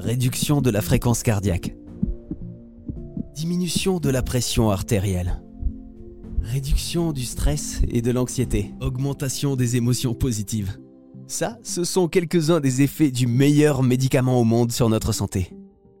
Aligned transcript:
réduction 0.00 0.62
de 0.62 0.70
la 0.70 0.80
fréquence 0.80 1.22
cardiaque, 1.22 1.76
diminution 3.34 4.00
de 4.00 4.08
la 4.08 4.22
pression 4.22 4.70
artérielle, 4.70 5.42
réduction 6.42 7.12
du 7.12 7.24
stress 7.24 7.82
et 7.88 8.00
de 8.02 8.10
l'anxiété, 8.10 8.72
augmentation 8.80 9.56
des 9.56 9.76
émotions 9.76 10.14
positives. 10.14 10.78
Ça, 11.26 11.58
ce 11.62 11.84
sont 11.84 12.08
quelques-uns 12.08 12.60
des 12.60 12.82
effets 12.82 13.10
du 13.10 13.26
meilleur 13.26 13.82
médicament 13.82 14.40
au 14.40 14.44
monde 14.44 14.72
sur 14.72 14.88
notre 14.88 15.12
santé, 15.12 15.52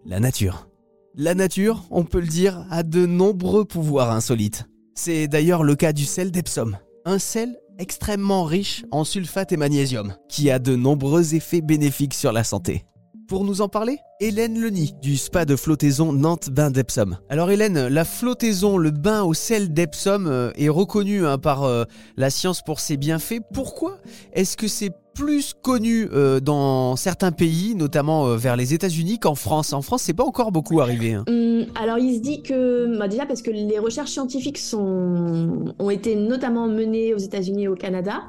la 0.06 0.18
nature. 0.18 0.68
La 1.14 1.34
nature, 1.34 1.84
on 1.90 2.04
peut 2.04 2.20
le 2.20 2.26
dire, 2.26 2.66
a 2.70 2.82
de 2.82 3.04
nombreux 3.04 3.64
pouvoirs 3.64 4.10
insolites. 4.10 4.64
C'est 4.94 5.28
d'ailleurs 5.28 5.62
le 5.62 5.76
cas 5.76 5.92
du 5.92 6.04
sel 6.04 6.30
d'Epsom, 6.30 6.76
un 7.04 7.18
sel 7.18 7.56
extrêmement 7.78 8.44
riche 8.44 8.84
en 8.90 9.04
sulfate 9.04 9.52
et 9.52 9.56
magnésium, 9.56 10.14
qui 10.28 10.50
a 10.50 10.58
de 10.58 10.74
nombreux 10.74 11.34
effets 11.34 11.60
bénéfiques 11.60 12.14
sur 12.14 12.32
la 12.32 12.44
santé. 12.44 12.84
Pour 13.30 13.44
nous 13.44 13.60
en 13.60 13.68
parler, 13.68 14.00
Hélène 14.18 14.60
Leny 14.60 14.96
du 15.00 15.16
spa 15.16 15.44
de 15.44 15.54
flottaison 15.54 16.12
Nantes 16.12 16.50
Bain 16.50 16.72
d'Epsom. 16.72 17.16
Alors 17.28 17.52
Hélène, 17.52 17.86
la 17.86 18.04
flottaison, 18.04 18.76
le 18.76 18.90
bain 18.90 19.22
au 19.22 19.34
sel 19.34 19.72
d'Epsom 19.72 20.26
euh, 20.26 20.50
est 20.56 20.68
reconnu 20.68 21.24
hein, 21.24 21.38
par 21.38 21.62
euh, 21.62 21.84
la 22.16 22.28
science 22.30 22.60
pour 22.60 22.80
ses 22.80 22.96
bienfaits. 22.96 23.38
Pourquoi 23.54 23.98
est-ce 24.32 24.56
que 24.56 24.66
c'est 24.66 24.90
plus 25.14 25.54
connu 25.54 26.08
euh, 26.12 26.40
dans 26.40 26.96
certains 26.96 27.30
pays, 27.30 27.76
notamment 27.76 28.34
vers 28.34 28.56
les 28.56 28.74
États-Unis, 28.74 29.20
qu'en 29.20 29.36
France? 29.36 29.72
En 29.74 29.82
France, 29.82 30.02
c'est 30.02 30.12
pas 30.12 30.24
encore 30.24 30.50
beaucoup 30.50 30.80
arrivé. 30.80 31.14
Hein. 31.14 31.24
Hum, 31.28 31.66
alors 31.80 31.98
il 31.98 32.16
se 32.16 32.20
dit 32.20 32.42
que, 32.42 32.98
bah, 32.98 33.06
déjà 33.06 33.26
parce 33.26 33.42
que 33.42 33.52
les 33.52 33.78
recherches 33.78 34.10
scientifiques 34.10 34.58
sont, 34.58 35.72
ont 35.78 35.90
été 35.90 36.16
notamment 36.16 36.66
menées 36.66 37.14
aux 37.14 37.18
États-Unis 37.18 37.62
et 37.62 37.68
au 37.68 37.76
Canada. 37.76 38.22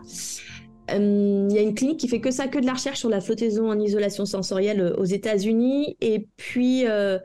Euh, 0.91 1.48
il 1.50 1.55
y 1.55 1.59
a 1.59 1.62
une 1.62 1.73
clinique 1.73 2.00
qui 2.00 2.08
fait 2.08 2.22
que 2.22 2.31
ça, 2.31 2.48
que 2.48 2.59
de 2.59 2.66
la 2.66 2.73
recherche 2.73 2.99
sur 2.99 3.09
la 3.09 3.22
flottaison 3.22 3.70
en 3.70 3.80
isolation 3.80 4.26
sensorielle 4.26 4.82
euh, 4.82 4.95
aux 4.95 5.05
États-Unis. 5.05 5.98
Et 6.02 6.27
puis, 6.38 6.88
euh, 6.88 7.18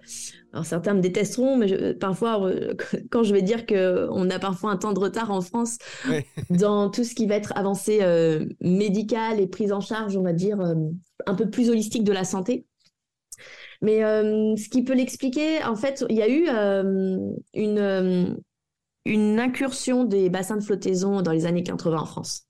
alors 0.52 0.64
certains 0.64 0.94
me 0.94 1.00
détesteront, 1.00 1.56
mais 1.56 1.94
parfois, 1.94 2.50
quand 3.10 3.22
je 3.22 3.32
vais 3.32 3.42
dire 3.42 3.66
qu'on 3.66 4.30
a 4.30 4.38
parfois 4.38 4.70
un 4.70 4.76
temps 4.76 4.92
de 4.92 5.00
retard 5.00 5.30
en 5.30 5.40
France 5.40 5.78
dans 6.50 6.90
tout 6.90 7.04
ce 7.04 7.14
qui 7.14 7.26
va 7.26 7.36
être 7.36 7.52
avancé 7.56 8.00
médical 8.60 9.40
et 9.40 9.46
prise 9.46 9.72
en 9.72 9.80
charge, 9.80 10.16
on 10.16 10.22
va 10.22 10.32
dire, 10.32 10.58
un 11.26 11.34
peu 11.34 11.48
plus 11.50 11.70
holistique 11.70 12.04
de 12.04 12.12
la 12.12 12.24
santé. 12.24 12.66
Mais 13.82 14.00
ce 14.00 14.68
qui 14.68 14.82
peut 14.82 14.94
l'expliquer, 14.94 15.62
en 15.64 15.76
fait, 15.76 16.04
il 16.08 16.16
y 16.16 16.22
a 16.22 16.28
eu 16.30 16.48
une, 17.54 18.36
une 19.04 19.38
incursion 19.38 20.04
des 20.04 20.30
bassins 20.30 20.56
de 20.56 20.62
flottaison 20.62 21.22
dans 21.22 21.32
les 21.32 21.46
années 21.46 21.62
80 21.62 21.98
en 21.98 22.06
France. 22.06 22.46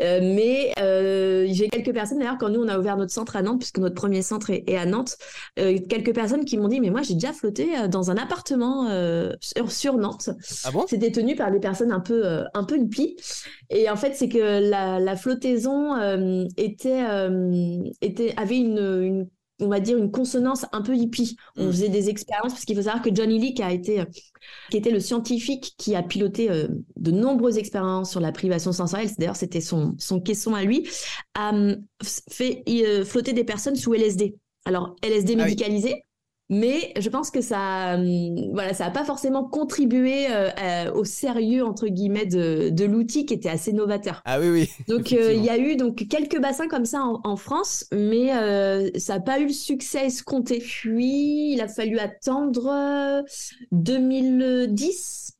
Euh, 0.00 0.20
mais 0.22 0.72
euh, 0.78 1.46
j'ai 1.50 1.68
quelques 1.68 1.92
personnes, 1.92 2.18
d'ailleurs, 2.18 2.38
quand 2.38 2.48
nous, 2.48 2.62
on 2.62 2.68
a 2.68 2.78
ouvert 2.78 2.96
notre 2.96 3.12
centre 3.12 3.36
à 3.36 3.42
Nantes, 3.42 3.58
puisque 3.58 3.78
notre 3.78 3.94
premier 3.94 4.22
centre 4.22 4.50
est, 4.50 4.76
à 4.76 4.86
Nantes, 4.86 5.16
euh, 5.58 5.78
quelques 5.88 6.14
personnes 6.14 6.44
qui 6.44 6.56
m'ont 6.56 6.68
dit, 6.68 6.80
mais 6.80 6.90
moi, 6.90 7.02
j'ai 7.02 7.14
déjà 7.14 7.32
flotté 7.32 7.68
dans 7.88 8.10
un 8.10 8.16
appartement 8.16 8.88
sur, 9.40 9.70
sur, 9.72 9.98
Nantes. 9.98 10.30
Ah 10.64 10.70
bon? 10.70 10.84
C'était 10.86 11.10
tenu 11.10 11.34
par 11.34 11.50
des 11.50 11.60
personnes 11.60 11.92
un 11.92 12.00
peu, 12.00 12.44
un 12.54 12.64
peu 12.64 12.78
hippies. 12.78 13.16
Et 13.70 13.90
en 13.90 13.96
fait, 13.96 14.14
c'est 14.14 14.28
que 14.28 14.68
la, 14.68 15.00
la 15.00 15.16
flottaison 15.16 15.96
était, 16.56 17.04
était, 18.00 18.34
avait 18.36 18.58
une, 18.58 18.78
une 18.78 19.28
on 19.60 19.68
va 19.68 19.80
dire, 19.80 19.98
une 19.98 20.10
consonance 20.10 20.66
un 20.72 20.82
peu 20.82 20.96
hippie. 20.96 21.36
On 21.56 21.66
mm. 21.66 21.70
faisait 21.70 21.88
des 21.88 22.08
expériences, 22.08 22.52
parce 22.52 22.64
qu'il 22.64 22.76
faut 22.76 22.82
savoir 22.82 23.02
que 23.02 23.14
Johnny 23.14 23.38
Lee, 23.38 23.54
qui, 23.54 23.62
a 23.62 23.72
été, 23.72 24.02
qui 24.70 24.76
était 24.76 24.90
le 24.90 25.00
scientifique 25.00 25.74
qui 25.78 25.94
a 25.94 26.02
piloté 26.02 26.50
euh, 26.50 26.68
de 26.96 27.10
nombreuses 27.10 27.58
expériences 27.58 28.10
sur 28.10 28.20
la 28.20 28.32
privation 28.32 28.72
sensorielle, 28.72 29.10
d'ailleurs 29.18 29.36
c'était 29.36 29.60
son, 29.60 29.94
son 29.98 30.20
caisson 30.20 30.54
à 30.54 30.62
lui, 30.62 30.88
a 31.34 31.54
euh, 31.54 31.76
fait 32.30 32.62
euh, 32.68 33.04
flotter 33.04 33.32
des 33.32 33.44
personnes 33.44 33.76
sous 33.76 33.94
LSD. 33.94 34.36
Alors, 34.64 34.96
LSD 35.02 35.34
ah 35.38 35.44
médicalisé, 35.44 36.04
mais 36.50 36.92
je 36.98 37.08
pense 37.10 37.30
que 37.30 37.42
ça, 37.42 37.96
hum, 37.96 38.52
voilà, 38.52 38.72
ça 38.72 38.84
n'a 38.84 38.90
pas 38.90 39.04
forcément 39.04 39.44
contribué 39.44 40.26
euh, 40.30 40.90
au 40.92 41.04
sérieux 41.04 41.64
entre 41.64 41.88
guillemets 41.88 42.26
de, 42.26 42.70
de 42.70 42.84
l'outil 42.84 43.26
qui 43.26 43.34
était 43.34 43.50
assez 43.50 43.72
novateur. 43.72 44.22
Ah 44.24 44.40
oui, 44.40 44.48
oui. 44.48 44.70
Donc 44.88 45.12
euh, 45.12 45.34
il 45.34 45.44
y 45.44 45.50
a 45.50 45.58
eu 45.58 45.76
donc 45.76 46.06
quelques 46.08 46.40
bassins 46.40 46.68
comme 46.68 46.86
ça 46.86 47.02
en, 47.02 47.36
France, 47.36 47.86
mais 47.92 48.34
euh, 48.34 48.90
ça 48.96 49.14
n'a 49.14 49.20
pas 49.20 49.38
eu 49.38 49.46
le 49.46 49.52
succès 49.52 50.06
escompté. 50.06 50.58
Puis 50.58 51.52
il 51.52 51.60
a 51.60 51.68
fallu 51.68 51.98
attendre 51.98 53.22
2010 53.72 55.32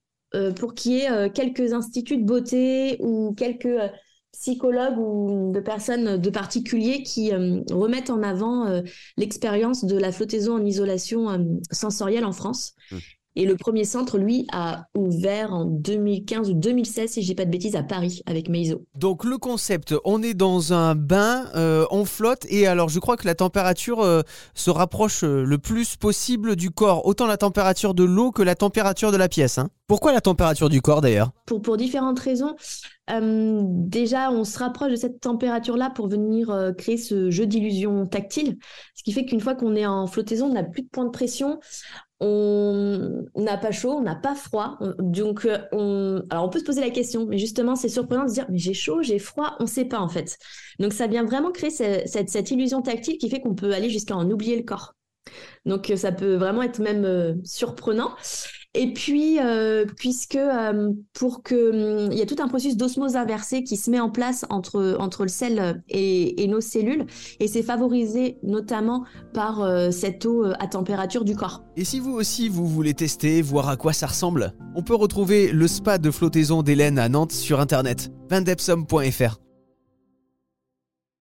pour 0.57 0.75
qu'il 0.75 0.93
y 0.93 1.01
ait 1.01 1.31
quelques 1.31 1.73
instituts 1.73 2.19
de 2.19 2.25
beauté 2.25 2.99
ou 3.01 3.35
quelques 3.35 3.67
psychologues 4.33 4.99
ou 4.99 5.53
de 5.53 5.61
personnes, 5.61 6.17
de 6.17 6.31
particuliers 6.31 7.03
qui 7.03 7.33
euh, 7.33 7.61
remettent 7.71 8.11
en 8.11 8.23
avant 8.23 8.67
euh, 8.67 8.83
l'expérience 9.17 9.85
de 9.85 9.99
la 9.99 10.13
flottaison 10.13 10.55
en 10.55 10.65
isolation 10.65 11.31
euh, 11.31 11.39
sensorielle 11.71 12.25
en 12.25 12.33
France. 12.33 12.75
Mmh. 12.91 12.97
Et 13.41 13.47
le 13.47 13.55
premier 13.55 13.85
centre, 13.85 14.19
lui, 14.19 14.49
a 14.53 14.87
ouvert 14.97 15.55
en 15.55 15.65
2015 15.65 16.51
ou 16.51 16.55
2016, 16.55 17.09
si 17.09 17.23
je 17.23 17.29
dis 17.29 17.35
pas 17.37 17.45
de 17.45 17.51
bêtises, 17.51 17.77
à 17.77 17.85
Paris 17.85 18.21
avec 18.27 18.49
Meizo. 18.49 18.83
Donc 18.97 19.23
le 19.23 19.39
concept, 19.39 19.95
on 20.05 20.25
est 20.25 20.35
dans 20.35 20.73
un 20.73 20.97
bain, 20.97 21.45
on 21.55 22.05
flotte, 22.05 22.47
et 22.49 22.67
alors 22.67 22.89
je 22.89 22.99
crois 22.99 23.17
que 23.17 23.27
la 23.27 23.37
température 23.37 24.05
se 24.55 24.71
rapproche 24.71 25.23
le 25.23 25.57
plus 25.57 25.95
possible 25.95 26.57
du 26.57 26.73
corps, 26.73 27.07
autant 27.07 27.29
la 27.29 27.37
température 27.37 27.95
de 27.95 28.03
l'eau 28.03 28.33
que 28.33 28.43
la 28.43 28.57
température 28.57 29.13
de 29.13 29.17
la 29.17 29.29
pièce. 29.29 29.59
Hein. 29.59 29.71
Pourquoi 29.89 30.13
la 30.13 30.21
température 30.21 30.69
du 30.69 30.83
corps 30.83 31.01
d'ailleurs? 31.01 31.31
Pour, 31.47 31.63
pour 31.63 31.79
différentes 31.79 32.19
raisons. 32.19 32.55
Euh, 33.11 33.63
déjà, 33.65 34.31
on 34.31 34.45
se 34.45 34.59
rapproche 34.59 34.91
de 34.91 34.97
cette 34.97 35.21
température-là 35.21 35.89
pour 35.89 36.09
venir 36.09 36.51
euh, 36.51 36.73
créer 36.73 36.99
ce 36.99 37.31
jeu 37.31 37.47
d'illusion 37.47 38.07
tactile, 38.07 38.59
ce 38.95 39.03
qui 39.03 39.13
fait 39.13 39.25
qu'une 39.25 39.41
fois 39.41 39.55
qu'on 39.55 39.75
est 39.75 39.87
en 39.87 40.07
flottaison, 40.07 40.49
on 40.49 40.53
n'a 40.53 40.63
plus 40.63 40.83
de 40.83 40.89
point 40.89 41.07
de 41.07 41.11
pression, 41.11 41.59
on 42.21 43.25
n'a 43.37 43.57
pas 43.57 43.71
chaud, 43.71 43.93
on 43.93 44.03
n'a 44.03 44.17
pas 44.17 44.35
froid. 44.35 44.79
donc, 44.99 45.45
euh, 45.45 45.59
on... 45.73 46.23
alors 46.31 46.47
on 46.47 46.49
peut 46.49 46.59
se 46.59 46.65
poser 46.65 46.81
la 46.81 46.91
question, 46.91 47.27
mais 47.27 47.39
justement, 47.39 47.77
c'est 47.77 47.89
surprenant 47.89 48.25
de 48.25 48.29
se 48.29 48.35
dire, 48.35 48.47
mais 48.51 48.59
j'ai 48.59 48.75
chaud, 48.75 49.03
j'ai 49.03 49.19
froid, 49.19 49.57
on 49.61 49.65
ne 49.65 49.69
sait 49.69 49.85
pas 49.85 50.01
en 50.01 50.09
fait. 50.09 50.37
Donc, 50.79 50.93
ça 50.93 51.07
vient 51.07 51.25
vraiment 51.25 51.53
créer 51.53 51.71
cette, 51.71 52.09
cette 52.29 52.51
illusion 52.51 52.83
tactile 52.83 53.19
qui 53.19 53.31
fait 53.31 53.41
qu'on 53.41 53.55
peut 53.55 53.73
aller 53.73 53.91
jusqu'à 53.91 54.17
en 54.17 54.29
oublier 54.31 54.57
le 54.57 54.65
corps. 54.65 54.95
Donc, 55.67 55.93
ça 55.97 56.13
peut 56.13 56.35
vraiment 56.35 56.63
être 56.63 56.81
même 56.81 57.41
surprenant. 57.45 58.13
Et 58.81 58.93
puis, 58.93 59.41
euh, 59.41 59.87
puisque 59.97 60.37
euh, 60.37 60.93
pour 61.13 61.43
que 61.43 62.05
hum, 62.05 62.13
il 62.13 62.17
y 62.17 62.23
a 62.23 62.27
tout 62.27 62.37
un 62.39 62.47
processus 62.47 62.77
d'osmose 62.77 63.17
inversée 63.17 63.65
qui 63.65 63.77
se 63.77 63.91
met 63.91 63.99
en 63.99 64.09
place 64.09 64.47
entre 64.51 64.97
entre 65.01 65.25
le 65.25 65.29
sel 65.29 65.83
et, 65.89 66.47
nos 66.47 66.61
cellules, 66.61 67.05
et 67.41 67.49
c'est 67.49 67.65
favorisé 67.65 68.39
notamment 68.45 69.05
par 69.35 69.63
euh, 69.63 69.91
cette 69.91 70.25
eau 70.27 70.45
à 70.45 70.69
température 70.69 71.25
du 71.25 71.35
corps. 71.35 71.65
Et 71.77 71.85
si 71.85 71.99
vous 71.99 72.13
aussi 72.13 72.49
vous 72.49 72.69
voulez 72.69 72.95
tester, 72.95 73.43
voir 73.43 73.69
à 73.69 73.77
quoi 73.77 73.93
ça 73.93 74.07
ressemble, 74.07 74.55
on 74.77 74.83
peut 74.85 74.95
retrouver 74.95 75.51
le 75.51 75.67
spa 75.67 75.99
de 75.99 76.13
flottaison 76.13 76.63
d'Hélène 76.63 77.01
à 77.01 77.09
Nantes 77.09 77.33
sur 77.33 77.59
internet, 77.59 78.13
vindepsom.fr. 78.31 79.48